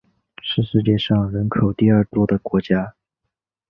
[0.41, 2.95] 是世界上人口第二多的国家。